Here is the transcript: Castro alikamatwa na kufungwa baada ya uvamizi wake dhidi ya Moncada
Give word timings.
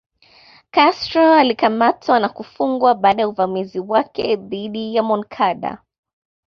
Castro 0.71 1.33
alikamatwa 1.33 2.19
na 2.19 2.29
kufungwa 2.29 2.95
baada 2.95 3.21
ya 3.21 3.27
uvamizi 3.27 3.79
wake 3.79 4.35
dhidi 4.35 4.95
ya 4.95 5.03
Moncada 5.03 5.77